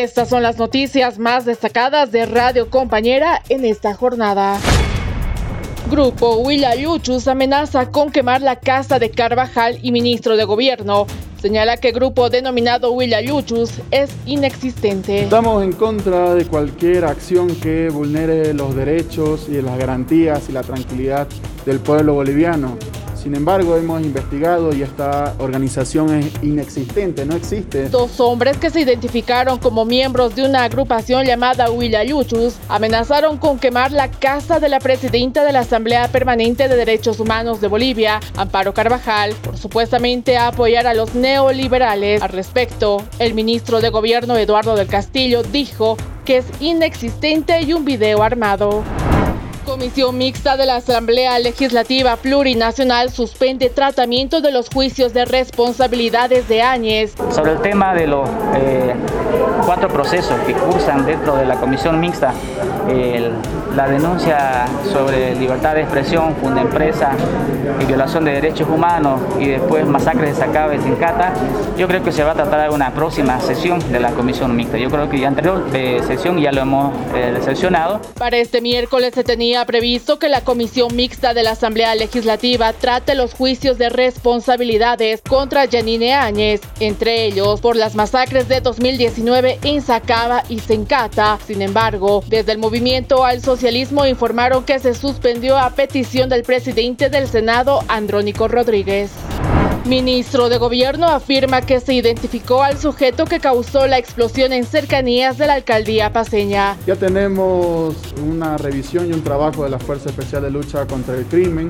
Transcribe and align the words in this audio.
Estas 0.00 0.30
son 0.30 0.42
las 0.42 0.56
noticias 0.56 1.18
más 1.18 1.44
destacadas 1.44 2.10
de 2.12 2.24
Radio 2.24 2.70
Compañera 2.70 3.42
en 3.50 3.66
esta 3.66 3.92
jornada. 3.92 4.58
Grupo 5.90 6.36
Huila 6.36 6.74
Luchus 6.76 7.28
amenaza 7.28 7.90
con 7.90 8.10
quemar 8.10 8.40
la 8.40 8.56
casa 8.56 8.98
de 8.98 9.10
Carvajal 9.10 9.78
y 9.82 9.92
ministro 9.92 10.38
de 10.38 10.44
Gobierno. 10.44 11.06
Señala 11.42 11.76
que 11.76 11.92
grupo 11.92 12.30
denominado 12.30 12.90
Huila 12.92 13.20
Luchus 13.20 13.82
es 13.90 14.10
inexistente. 14.24 15.24
Estamos 15.24 15.62
en 15.62 15.72
contra 15.72 16.34
de 16.34 16.46
cualquier 16.46 17.04
acción 17.04 17.54
que 17.56 17.90
vulnere 17.90 18.54
los 18.54 18.74
derechos 18.74 19.46
y 19.50 19.60
las 19.60 19.76
garantías 19.76 20.48
y 20.48 20.52
la 20.52 20.62
tranquilidad 20.62 21.28
del 21.66 21.80
pueblo 21.80 22.14
boliviano. 22.14 22.78
Sin 23.22 23.36
embargo, 23.36 23.76
hemos 23.76 24.02
investigado 24.02 24.74
y 24.74 24.82
esta 24.82 25.36
organización 25.38 26.12
es 26.12 26.32
inexistente, 26.42 27.24
no 27.24 27.36
existe. 27.36 27.88
Dos 27.88 28.18
hombres 28.18 28.56
que 28.56 28.68
se 28.68 28.80
identificaron 28.80 29.58
como 29.58 29.84
miembros 29.84 30.34
de 30.34 30.44
una 30.44 30.64
agrupación 30.64 31.24
llamada 31.24 31.68
Yuchus 32.04 32.56
amenazaron 32.68 33.38
con 33.38 33.60
quemar 33.60 33.92
la 33.92 34.10
casa 34.10 34.58
de 34.58 34.68
la 34.68 34.80
presidenta 34.80 35.44
de 35.44 35.52
la 35.52 35.60
Asamblea 35.60 36.08
Permanente 36.08 36.66
de 36.66 36.74
Derechos 36.74 37.20
Humanos 37.20 37.60
de 37.60 37.68
Bolivia, 37.68 38.18
Amparo 38.36 38.74
Carvajal, 38.74 39.34
por 39.34 39.56
supuestamente 39.56 40.36
apoyar 40.36 40.88
a 40.88 40.94
los 40.94 41.14
neoliberales. 41.14 42.22
Al 42.22 42.30
respecto, 42.30 43.04
el 43.20 43.34
ministro 43.34 43.80
de 43.80 43.90
Gobierno 43.90 44.36
Eduardo 44.36 44.74
del 44.74 44.88
Castillo 44.88 45.44
dijo 45.44 45.96
que 46.24 46.38
es 46.38 46.46
inexistente 46.58 47.62
y 47.62 47.72
un 47.72 47.84
video 47.84 48.24
armado. 48.24 48.82
Comisión 49.64 50.18
Mixta 50.18 50.56
de 50.56 50.66
la 50.66 50.76
Asamblea 50.76 51.38
Legislativa 51.38 52.16
Plurinacional 52.16 53.10
suspende 53.10 53.70
tratamiento 53.70 54.40
de 54.40 54.50
los 54.50 54.68
juicios 54.68 55.12
de 55.12 55.24
responsabilidades 55.24 56.48
de 56.48 56.62
Áñez. 56.62 57.14
Sobre 57.30 57.52
el 57.52 57.60
tema 57.60 57.94
de 57.94 58.06
los 58.06 58.28
eh, 58.56 58.94
cuatro 59.64 59.88
procesos 59.88 60.38
que 60.46 60.54
cursan 60.54 61.06
dentro 61.06 61.36
de 61.36 61.46
la 61.46 61.56
Comisión 61.56 62.00
Mixta, 62.00 62.34
la 63.76 63.88
denuncia 63.88 64.66
sobre 64.92 65.34
libertad 65.34 65.74
de 65.74 65.82
expresión, 65.82 66.34
funda 66.36 66.60
empresa 66.60 67.12
y 67.80 67.84
violación 67.84 68.24
de 68.24 68.32
derechos 68.32 68.68
humanos 68.68 69.20
y 69.38 69.48
después 69.48 69.86
masacres 69.86 70.36
de 70.36 70.44
Sacabe 70.44 70.74
en 70.74 70.96
Cata, 70.96 71.32
yo 71.78 71.88
creo 71.88 72.02
que 72.02 72.12
se 72.12 72.22
va 72.22 72.32
a 72.32 72.34
tratar 72.34 72.68
de 72.68 72.74
una 72.74 72.92
próxima 72.92 73.40
sesión 73.40 73.78
de 73.92 74.00
la 74.00 74.10
Comisión 74.10 74.54
Mixta. 74.54 74.78
Yo 74.78 74.90
creo 74.90 75.08
que 75.08 75.18
ya 75.18 75.28
anterior 75.28 75.64
sesión 76.06 76.38
ya 76.38 76.52
lo 76.52 76.62
hemos 76.62 76.94
eh, 77.14 77.38
sesionado. 77.44 78.00
Para 78.18 78.36
este 78.36 78.60
miércoles 78.60 79.14
se 79.14 79.24
tenía 79.24 79.64
previsto 79.64 80.18
que 80.18 80.28
la 80.28 80.42
Comisión 80.42 80.94
Mixta 80.94 81.34
de 81.34 81.42
la 81.42 81.52
Asamblea 81.52 81.94
Legislativa 81.94 82.72
trate 82.72 83.14
los 83.14 83.34
juicios 83.34 83.78
de 83.78 83.88
responsabilidades 83.88 85.22
contra 85.22 85.66
Janine 85.68 86.14
Áñez, 86.14 86.60
entre 86.80 87.24
ellos 87.24 87.60
por 87.60 87.76
las 87.76 87.94
masacres 87.94 88.48
de 88.48 88.60
2019 88.60 89.60
en 89.62 89.80
Sacaba 89.80 90.42
y 90.48 90.58
Sencata. 90.58 91.38
Sin 91.46 91.62
embargo, 91.62 92.22
desde 92.28 92.52
el 92.52 92.58
movimiento 92.58 92.71
al 93.22 93.42
socialismo 93.42 94.06
informaron 94.06 94.64
que 94.64 94.78
se 94.78 94.94
suspendió 94.94 95.58
a 95.58 95.70
petición 95.70 96.30
del 96.30 96.42
presidente 96.42 97.10
del 97.10 97.28
Senado, 97.28 97.80
Andrónico 97.86 98.48
Rodríguez. 98.48 99.10
Ministro 99.84 100.48
de 100.48 100.56
Gobierno 100.56 101.06
afirma 101.06 101.60
que 101.60 101.80
se 101.80 101.92
identificó 101.92 102.62
al 102.62 102.78
sujeto 102.78 103.26
que 103.26 103.40
causó 103.40 103.86
la 103.86 103.98
explosión 103.98 104.54
en 104.54 104.64
cercanías 104.64 105.36
de 105.36 105.48
la 105.48 105.54
alcaldía 105.54 106.14
paseña. 106.14 106.78
Ya 106.86 106.96
tenemos 106.96 107.94
una 108.26 108.56
revisión 108.56 109.10
y 109.10 109.12
un 109.12 109.22
trabajo 109.22 109.64
de 109.64 109.70
la 109.70 109.78
Fuerza 109.78 110.08
Especial 110.08 110.42
de 110.42 110.50
Lucha 110.50 110.86
contra 110.86 111.14
el 111.14 111.26
Crimen. 111.26 111.68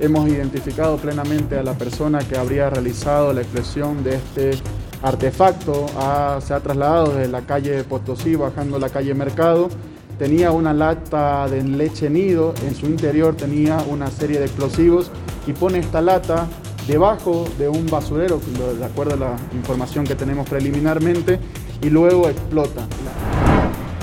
Hemos 0.00 0.30
identificado 0.30 0.96
plenamente 0.96 1.58
a 1.58 1.62
la 1.62 1.74
persona 1.74 2.20
que 2.20 2.38
habría 2.38 2.70
realizado 2.70 3.34
la 3.34 3.42
explosión 3.42 4.02
de 4.02 4.14
este 4.14 4.52
artefacto. 5.02 5.86
se 6.40 6.54
ha 6.54 6.60
trasladado 6.60 7.12
desde 7.12 7.30
la 7.30 7.42
calle 7.42 7.84
Potosí 7.84 8.34
bajando 8.34 8.78
la 8.78 8.88
calle 8.88 9.12
Mercado 9.12 9.68
tenía 10.18 10.50
una 10.50 10.74
lata 10.74 11.48
de 11.48 11.62
leche 11.62 12.10
nido, 12.10 12.54
en 12.66 12.74
su 12.74 12.86
interior 12.86 13.36
tenía 13.36 13.78
una 13.88 14.10
serie 14.10 14.38
de 14.38 14.46
explosivos 14.46 15.10
y 15.46 15.52
pone 15.52 15.78
esta 15.78 16.00
lata 16.00 16.46
debajo 16.86 17.46
de 17.58 17.68
un 17.68 17.86
basurero, 17.86 18.40
de 18.78 18.84
acuerdo 18.84 19.14
a 19.14 19.16
la 19.16 19.36
información 19.52 20.04
que 20.04 20.14
tenemos 20.14 20.48
preliminarmente, 20.48 21.38
y 21.82 21.90
luego 21.90 22.28
explota. 22.28 22.82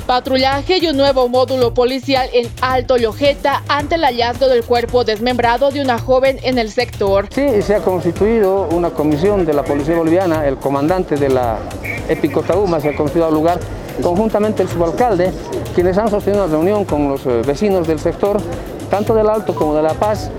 Patrullaje 0.05 0.77
y 0.77 0.87
un 0.87 0.97
nuevo 0.97 1.27
módulo 1.27 1.73
policial 1.73 2.29
en 2.31 2.47
Alto 2.61 2.95
Lojeta 2.97 3.63
ante 3.67 3.95
el 3.95 4.03
hallazgo 4.03 4.47
del 4.47 4.63
cuerpo 4.63 5.03
desmembrado 5.03 5.71
de 5.71 5.81
una 5.81 5.97
joven 5.97 6.37
en 6.43 6.59
el 6.59 6.69
sector. 6.69 7.27
Sí, 7.31 7.63
se 7.63 7.73
ha 7.73 7.79
constituido 7.79 8.67
una 8.69 8.91
comisión 8.91 9.45
de 9.45 9.53
la 9.53 9.63
Policía 9.63 9.95
Boliviana, 9.95 10.47
el 10.47 10.57
comandante 10.57 11.15
de 11.15 11.29
la 11.29 11.57
Épico 12.07 12.43
Tauma 12.43 12.79
se 12.79 12.89
ha 12.89 12.95
constituido 12.95 13.27
al 13.27 13.33
lugar, 13.33 13.59
conjuntamente 14.01 14.63
el 14.63 14.69
subalcalde, 14.69 15.31
quienes 15.73 15.97
han 15.97 16.09
sostenido 16.09 16.45
una 16.45 16.53
reunión 16.53 16.85
con 16.85 17.09
los 17.09 17.25
eh, 17.25 17.41
vecinos 17.45 17.87
del 17.87 17.99
sector, 17.99 18.37
tanto 18.89 19.13
del 19.13 19.29
Alto 19.29 19.55
como 19.55 19.75
de 19.75 19.81
La 19.81 19.93
Paz, 19.93 20.29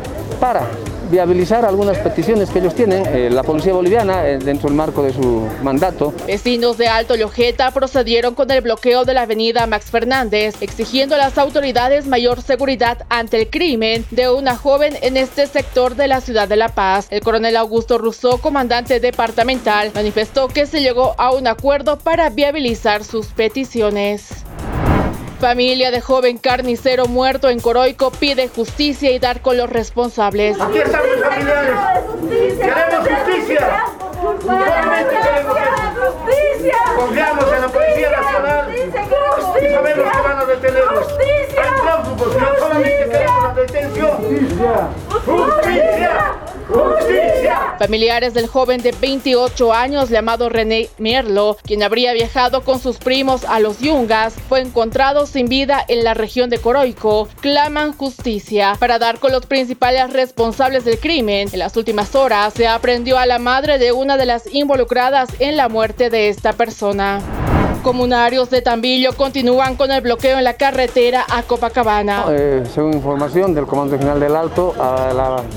para 0.40 0.62
viabilizar 1.10 1.64
algunas 1.64 1.98
peticiones 1.98 2.50
que 2.50 2.58
ellos 2.58 2.74
tienen, 2.74 3.04
eh, 3.06 3.30
la 3.30 3.42
policía 3.42 3.72
boliviana, 3.72 4.26
eh, 4.26 4.38
dentro 4.38 4.68
del 4.68 4.76
marco 4.76 5.02
de 5.02 5.12
su 5.12 5.48
mandato. 5.62 6.12
Vecinos 6.26 6.78
de 6.78 6.88
Alto 6.88 7.16
Lojeta 7.16 7.70
procedieron 7.70 8.34
con 8.34 8.50
el 8.50 8.60
bloqueo 8.60 9.04
de 9.04 9.14
la 9.14 9.22
avenida 9.22 9.66
Max 9.66 9.86
Fernández, 9.90 10.56
exigiendo 10.60 11.14
a 11.14 11.18
las 11.18 11.38
autoridades 11.38 12.06
mayor 12.06 12.42
seguridad 12.42 13.04
ante 13.08 13.40
el 13.40 13.48
crimen 13.48 14.04
de 14.10 14.30
una 14.30 14.56
joven 14.56 14.94
en 15.02 15.16
este 15.16 15.46
sector 15.46 15.96
de 15.96 16.08
la 16.08 16.20
ciudad 16.20 16.48
de 16.48 16.56
La 16.56 16.68
Paz. 16.68 17.06
El 17.10 17.20
coronel 17.20 17.56
Augusto 17.56 17.98
Rousseau, 17.98 18.38
comandante 18.38 19.00
departamental, 19.00 19.90
manifestó 19.94 20.48
que 20.48 20.66
se 20.66 20.80
llegó 20.80 21.14
a 21.18 21.32
un 21.32 21.46
acuerdo 21.46 21.98
para 21.98 22.30
viabilizar 22.30 23.04
sus 23.04 23.26
peticiones. 23.28 24.45
Familia 25.46 25.92
de 25.92 26.00
joven 26.00 26.38
carnicero 26.38 27.06
muerto 27.06 27.48
en 27.48 27.60
Coroico 27.60 28.10
pide 28.10 28.48
justicia 28.48 29.12
y 29.12 29.20
dar 29.20 29.42
con 29.42 29.56
los 29.56 29.70
responsables. 29.70 30.60
Aquí 30.60 30.78
estamos 30.78 31.08
familiares. 31.22 31.76
Queremos 32.58 33.08
justicia. 33.08 33.84
Solamente 34.42 35.14
queremos 35.22 35.56
justicia. 36.00 36.74
Confiamos 36.96 37.44
en 37.52 37.60
la 37.60 37.68
Policía 37.68 38.10
Nacional. 38.10 38.74
Y 38.74 38.90
sabemos 39.72 40.12
que 40.12 40.20
van 40.20 40.38
a 40.38 40.44
detenernos. 40.46 41.06
Hay 41.16 41.46
prófugos, 41.80 42.36
no 42.40 42.48
solamente 42.58 43.08
queremos 43.08 43.42
la 43.44 43.54
detención. 43.54 44.18
Familiares 47.78 48.32
del 48.32 48.46
joven 48.46 48.80
de 48.80 48.92
28 48.92 49.72
años 49.74 50.08
llamado 50.08 50.48
René 50.48 50.88
Mierlo, 50.96 51.58
quien 51.62 51.82
habría 51.82 52.14
viajado 52.14 52.62
con 52.62 52.80
sus 52.80 52.96
primos 52.96 53.44
a 53.44 53.60
los 53.60 53.80
Yungas, 53.80 54.34
fue 54.48 54.62
encontrado 54.62 55.26
sin 55.26 55.46
vida 55.48 55.84
en 55.86 56.02
la 56.02 56.14
región 56.14 56.48
de 56.48 56.58
Coroico, 56.58 57.28
claman 57.40 57.92
justicia 57.92 58.76
para 58.78 58.98
dar 58.98 59.18
con 59.18 59.30
los 59.30 59.44
principales 59.44 60.10
responsables 60.12 60.86
del 60.86 60.98
crimen. 60.98 61.50
En 61.52 61.58
las 61.58 61.76
últimas 61.76 62.14
horas 62.14 62.54
se 62.54 62.66
aprendió 62.66 63.18
a 63.18 63.26
la 63.26 63.38
madre 63.38 63.78
de 63.78 63.92
una 63.92 64.16
de 64.16 64.24
las 64.24 64.52
involucradas 64.54 65.28
en 65.38 65.58
la 65.58 65.68
muerte 65.68 66.08
de 66.08 66.30
esta 66.30 66.54
persona. 66.54 67.20
Comunarios 67.82 68.50
de 68.50 68.62
Tambillo 68.62 69.12
continúan 69.12 69.76
con 69.76 69.92
el 69.92 70.00
bloqueo 70.00 70.38
en 70.38 70.44
la 70.44 70.54
carretera 70.54 71.24
a 71.30 71.42
Copacabana. 71.42 72.24
Eh, 72.30 72.64
según 72.74 72.94
información 72.94 73.54
del 73.54 73.66
Comando 73.66 73.96
General 73.96 74.18
del 74.18 74.34
Alto, 74.34 74.74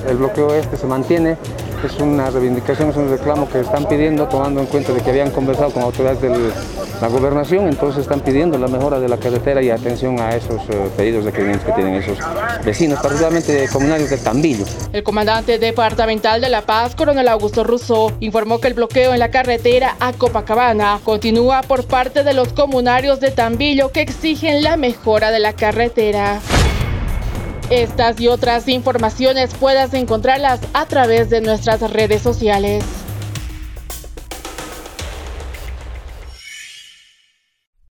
el 0.07 0.17
bloqueo 0.17 0.53
este 0.53 0.77
se 0.77 0.85
mantiene 0.85 1.37
es 1.87 1.99
una 1.99 2.29
reivindicación, 2.29 2.89
es 2.89 2.95
un 2.95 3.09
reclamo 3.09 3.49
que 3.49 3.61
están 3.61 3.87
pidiendo, 3.87 4.27
tomando 4.27 4.59
en 4.59 4.67
cuenta 4.67 4.93
de 4.93 5.01
que 5.01 5.09
habían 5.09 5.31
conversado 5.31 5.71
con 5.71 5.83
autoridades 5.83 6.21
de 6.21 6.29
la 7.01 7.07
gobernación, 7.07 7.67
entonces 7.67 8.01
están 8.01 8.19
pidiendo 8.19 8.57
la 8.57 8.67
mejora 8.67 8.99
de 8.99 9.07
la 9.07 9.17
carretera 9.17 9.61
y 9.61 9.69
atención 9.69 10.19
a 10.19 10.35
esos 10.35 10.61
eh, 10.69 10.89
pedidos 10.97 11.23
de 11.23 11.31
requerimientos 11.31 11.65
que 11.65 11.73
tienen 11.73 11.95
esos 11.95 12.17
vecinos, 12.65 12.99
particularmente 12.99 13.67
comunarios 13.71 14.09
de 14.09 14.17
Tambillo. 14.17 14.65
El 14.91 15.03
comandante 15.03 15.57
departamental 15.59 16.41
de 16.41 16.49
La 16.49 16.61
Paz, 16.61 16.95
coronel 16.95 17.27
Augusto 17.27 17.63
Russo, 17.63 18.11
informó 18.19 18.59
que 18.59 18.67
el 18.67 18.73
bloqueo 18.73 19.13
en 19.13 19.19
la 19.19 19.31
carretera 19.31 19.95
a 19.99 20.13
Copacabana 20.13 20.99
continúa 21.03 21.61
por 21.61 21.85
parte 21.85 22.23
de 22.23 22.33
los 22.33 22.53
comunarios 22.53 23.19
de 23.19 23.31
Tambillo 23.31 23.91
que 23.91 24.01
exigen 24.01 24.63
la 24.63 24.75
mejora 24.75 25.31
de 25.31 25.39
la 25.39 25.53
carretera. 25.53 26.41
Estas 27.69 28.19
y 28.19 28.27
otras 28.27 28.67
informaciones 28.67 29.53
puedas 29.53 29.93
encontrarlas 29.93 30.59
a 30.73 30.87
través 30.87 31.29
de 31.29 31.41
nuestras 31.41 31.81
redes 31.91 32.23
sociales. 32.23 32.83